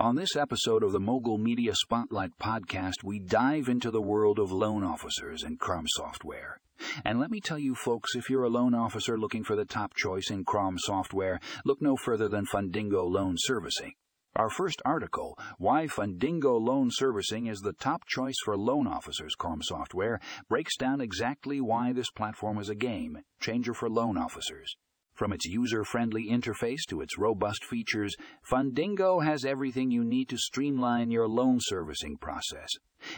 On 0.00 0.14
this 0.14 0.34
episode 0.34 0.82
of 0.82 0.92
the 0.92 0.98
Mogul 0.98 1.36
Media 1.36 1.74
Spotlight 1.74 2.30
podcast, 2.40 3.04
we 3.04 3.18
dive 3.18 3.68
into 3.68 3.90
the 3.90 4.00
world 4.00 4.38
of 4.38 4.50
loan 4.50 4.82
officers 4.82 5.42
and 5.42 5.60
CRM 5.60 5.84
software. 5.88 6.58
And 7.04 7.20
let 7.20 7.30
me 7.30 7.38
tell 7.38 7.58
you, 7.58 7.74
folks, 7.74 8.16
if 8.16 8.30
you're 8.30 8.44
a 8.44 8.48
loan 8.48 8.72
officer 8.72 9.18
looking 9.18 9.44
for 9.44 9.56
the 9.56 9.66
top 9.66 9.92
choice 9.94 10.30
in 10.30 10.46
CRM 10.46 10.76
software, 10.78 11.38
look 11.66 11.82
no 11.82 11.98
further 11.98 12.30
than 12.30 12.46
Fundingo 12.46 13.10
Loan 13.10 13.34
Servicing. 13.36 13.92
Our 14.34 14.48
first 14.48 14.80
article, 14.86 15.38
Why 15.58 15.86
Fundingo 15.86 16.58
Loan 16.58 16.88
Servicing 16.90 17.46
is 17.46 17.60
the 17.60 17.74
Top 17.74 18.06
Choice 18.06 18.36
for 18.42 18.56
Loan 18.56 18.86
Officers 18.86 19.34
CRM 19.38 19.62
software, 19.62 20.18
breaks 20.48 20.78
down 20.78 21.02
exactly 21.02 21.60
why 21.60 21.92
this 21.92 22.10
platform 22.10 22.58
is 22.58 22.70
a 22.70 22.74
game 22.74 23.18
changer 23.38 23.74
for 23.74 23.90
loan 23.90 24.16
officers. 24.16 24.76
From 25.14 25.32
its 25.32 25.44
user 25.44 25.84
friendly 25.84 26.28
interface 26.30 26.82
to 26.88 27.00
its 27.00 27.18
robust 27.18 27.64
features, 27.64 28.16
Fundingo 28.50 29.24
has 29.24 29.44
everything 29.44 29.90
you 29.90 30.04
need 30.04 30.28
to 30.30 30.38
streamline 30.38 31.10
your 31.10 31.28
loan 31.28 31.58
servicing 31.60 32.16
process. 32.16 32.70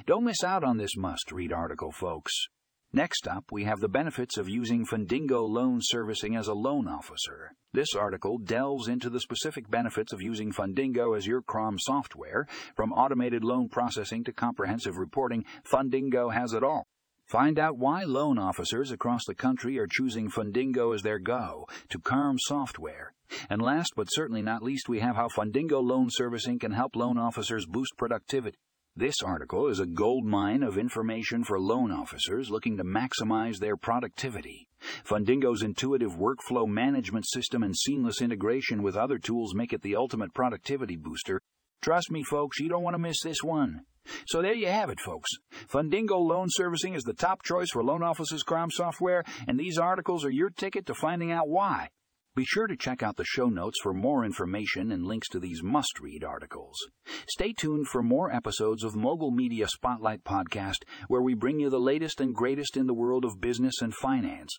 Don't 0.06 0.24
miss 0.24 0.42
out 0.42 0.64
on 0.64 0.78
this 0.78 0.96
must 0.96 1.32
read 1.32 1.52
article, 1.52 1.92
folks. 1.92 2.48
Next 2.94 3.26
up, 3.26 3.44
we 3.50 3.64
have 3.64 3.80
the 3.80 3.88
benefits 3.88 4.36
of 4.36 4.50
using 4.50 4.84
Fundingo 4.84 5.48
loan 5.48 5.78
servicing 5.80 6.36
as 6.36 6.46
a 6.46 6.52
loan 6.52 6.86
officer. 6.86 7.52
This 7.72 7.94
article 7.94 8.36
delves 8.36 8.86
into 8.86 9.08
the 9.08 9.20
specific 9.20 9.70
benefits 9.70 10.12
of 10.12 10.20
using 10.20 10.52
Fundingo 10.52 11.16
as 11.16 11.26
your 11.26 11.40
CRM 11.40 11.78
software. 11.78 12.46
From 12.76 12.92
automated 12.92 13.44
loan 13.44 13.70
processing 13.70 14.24
to 14.24 14.32
comprehensive 14.32 14.98
reporting, 14.98 15.46
Fundingo 15.64 16.34
has 16.34 16.52
it 16.52 16.62
all. 16.62 16.86
Find 17.32 17.58
out 17.58 17.78
why 17.78 18.02
loan 18.04 18.38
officers 18.38 18.90
across 18.92 19.24
the 19.26 19.34
country 19.34 19.78
are 19.78 19.86
choosing 19.86 20.28
Fundingo 20.28 20.94
as 20.94 21.00
their 21.00 21.18
go 21.18 21.66
to 21.88 21.98
CRM 21.98 22.36
software. 22.38 23.14
And 23.48 23.62
last 23.62 23.94
but 23.96 24.12
certainly 24.12 24.42
not 24.42 24.62
least, 24.62 24.86
we 24.86 25.00
have 25.00 25.16
how 25.16 25.28
Fundingo 25.28 25.82
loan 25.82 26.08
servicing 26.10 26.58
can 26.58 26.72
help 26.72 26.94
loan 26.94 27.16
officers 27.16 27.64
boost 27.64 27.96
productivity. 27.96 28.58
This 28.94 29.14
article 29.24 29.68
is 29.68 29.80
a 29.80 29.86
gold 29.86 30.26
mine 30.26 30.62
of 30.62 30.76
information 30.76 31.42
for 31.42 31.58
loan 31.58 31.90
officers 31.90 32.50
looking 32.50 32.76
to 32.76 32.84
maximize 32.84 33.56
their 33.56 33.78
productivity. 33.78 34.68
Fundingo's 35.02 35.62
intuitive 35.62 36.18
workflow 36.18 36.68
management 36.68 37.24
system 37.26 37.62
and 37.62 37.74
seamless 37.74 38.20
integration 38.20 38.82
with 38.82 38.94
other 38.94 39.16
tools 39.16 39.54
make 39.54 39.72
it 39.72 39.80
the 39.80 39.96
ultimate 39.96 40.34
productivity 40.34 40.96
booster. 40.96 41.40
Trust 41.82 42.12
me, 42.12 42.22
folks, 42.22 42.60
you 42.60 42.68
don't 42.68 42.84
want 42.84 42.94
to 42.94 42.98
miss 42.98 43.20
this 43.22 43.42
one. 43.42 43.80
So 44.26 44.40
there 44.40 44.54
you 44.54 44.68
have 44.68 44.88
it, 44.88 45.00
folks. 45.00 45.30
Fundingo 45.68 46.18
Loan 46.18 46.46
Servicing 46.48 46.94
is 46.94 47.02
the 47.02 47.12
top 47.12 47.42
choice 47.42 47.70
for 47.70 47.82
loan 47.82 48.04
officers' 48.04 48.44
CRM 48.44 48.70
software, 48.70 49.24
and 49.48 49.58
these 49.58 49.78
articles 49.78 50.24
are 50.24 50.30
your 50.30 50.50
ticket 50.50 50.86
to 50.86 50.94
finding 50.94 51.32
out 51.32 51.48
why. 51.48 51.88
Be 52.34 52.44
sure 52.44 52.66
to 52.66 52.76
check 52.76 53.02
out 53.02 53.16
the 53.16 53.24
show 53.24 53.48
notes 53.48 53.78
for 53.82 53.92
more 53.92 54.24
information 54.24 54.90
and 54.92 55.04
links 55.04 55.28
to 55.30 55.40
these 55.40 55.62
must 55.62 56.00
read 56.00 56.24
articles. 56.24 56.76
Stay 57.28 57.52
tuned 57.52 57.88
for 57.88 58.02
more 58.02 58.32
episodes 58.32 58.84
of 58.84 58.96
Mogul 58.96 59.32
Media 59.32 59.66
Spotlight 59.68 60.24
Podcast, 60.24 60.84
where 61.08 61.20
we 61.20 61.34
bring 61.34 61.60
you 61.60 61.68
the 61.68 61.78
latest 61.80 62.20
and 62.20 62.34
greatest 62.34 62.76
in 62.76 62.86
the 62.86 62.94
world 62.94 63.24
of 63.24 63.40
business 63.40 63.82
and 63.82 63.92
finance. 63.92 64.56